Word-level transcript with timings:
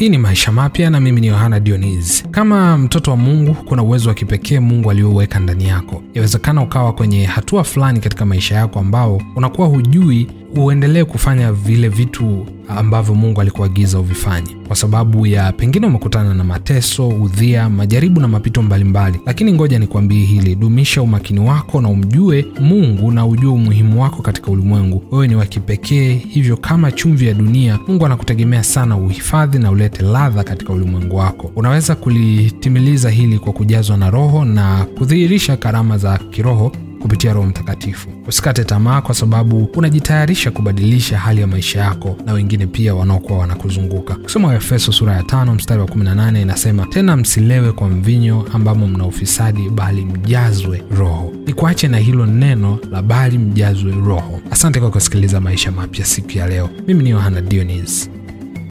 Hii 0.00 0.08
ni 0.08 0.18
Maisha 0.18 0.52
Mapya 0.52 0.90
na 0.90 1.00
mimi 1.00 1.20
ni 1.20 1.26
Yohana 1.26 1.60
Dionis. 1.60 2.24
Kama 2.30 2.78
mtoto 2.78 3.10
wa 3.10 3.16
Mungu, 3.16 3.54
kuna 3.54 3.82
uwezo 3.82 4.08
wa 4.08 4.14
kipekee 4.14 4.60
Mungu 4.60 4.90
aliouweka 4.90 5.40
ndani 5.40 5.68
yako. 5.68 6.02
Yawezekana 6.14 6.62
ukawa 6.62 6.92
kwenye 6.92 7.24
hatua 7.24 7.64
fulani 7.64 8.00
katika 8.00 8.24
maisha 8.26 8.54
yako 8.54 8.78
ambao 8.78 9.22
unakuwa 9.36 9.68
hujui 9.68 10.26
uendelee 10.56 11.04
kufanya 11.04 11.52
vile 11.52 11.88
vitu 11.88 12.46
ambavyo 12.70 13.14
Mungu 13.14 13.40
alikuagiza 13.40 13.98
uvifanye, 13.98 14.56
kwa 14.66 14.76
sababu 14.76 15.26
ya 15.26 15.52
pengine 15.52 15.86
umekutana 15.86 16.34
na 16.34 16.44
mateso, 16.44 17.08
udhia, 17.08 17.68
majaribu 17.68 18.20
na 18.20 18.28
mapito 18.28 18.62
mbalimbali 18.62 19.10
mbali. 19.12 19.24
Lakini 19.26 19.52
ngoja 19.52 19.78
nikwambie 19.78 20.24
hili, 20.24 20.54
dumisha 20.54 21.02
umakini 21.02 21.40
wako 21.40 21.80
na 21.80 21.88
umjue 21.88 22.46
Mungu 22.60 23.10
na 23.10 23.26
ujue 23.26 23.50
umuhimu 23.52 24.02
wako 24.02 24.22
katika 24.22 24.50
ulimwengu. 24.50 25.02
Wewe 25.10 25.28
ni 25.28 25.34
wa 25.34 25.46
kipekee, 25.46 26.14
hivyo 26.14 26.56
kama 26.56 26.92
chumvi 26.92 27.26
ya 27.26 27.34
dunia, 27.34 27.78
Mungu 27.88 28.06
anakutegemea 28.06 28.62
sana 28.64 28.96
uhifadhi 28.96 29.58
na 29.58 29.70
ulete 29.70 30.02
ladha 30.02 30.44
katika 30.44 30.72
ulimwengu 30.72 31.16
wako. 31.16 31.50
Unaweza 31.56 31.94
kulitimiliza 31.94 33.10
hili 33.10 33.38
kwa 33.38 33.52
kujazwa 33.52 33.96
na 33.96 34.10
Roho 34.10 34.44
na 34.44 34.86
kudhihirisha 34.98 35.56
karama 35.56 35.98
za 35.98 36.18
kiroho 36.18 36.72
kupitia 37.02 37.32
Roho 37.32 37.46
Mtakatifu. 37.46 38.08
Usikate 38.28 38.64
tamaa, 38.64 39.00
kwa 39.00 39.14
sababu 39.14 39.64
unajitayarisha 39.76 40.50
kubadilisha 40.50 41.18
hali 41.18 41.40
ya 41.40 41.46
maisha 41.46 41.80
yako 41.80 42.16
na 42.26 42.32
wengine 42.32 42.66
pia 42.66 42.94
wanaokuwa 42.94 43.38
wanakuzunguka. 43.38 44.14
Kusoma 44.14 44.48
Waefeso 44.48 44.92
sura 44.92 45.12
ya 45.16 45.22
tano 45.22 45.54
mstari 45.54 45.80
wa 45.80 45.86
18 45.86 46.42
inasema, 46.42 46.86
tena 46.86 47.16
msilewe 47.16 47.72
kwa 47.72 47.88
mvinyo 47.88 48.46
ambamo 48.52 48.86
mna 48.86 49.06
ufisadi, 49.06 49.68
bali 49.70 50.04
mjazwe 50.04 50.82
Roho. 50.98 51.32
Ni 51.46 51.52
kuache 51.52 51.88
na 51.88 51.98
hilo 51.98 52.26
neno 52.26 52.78
la 52.90 53.02
bali 53.02 53.38
mjazwe 53.38 53.92
Roho. 53.92 54.40
Asante 54.50 54.80
kwa 54.80 54.90
kusikiliza 54.90 55.40
Maisha 55.40 55.72
Mapya 55.72 56.04
siku 56.04 56.38
ya 56.38 56.46
leo. 56.48 56.70
Mimi 56.86 57.04
ni 57.04 57.10
Yohana 57.10 57.40
Dionis. 57.40 58.10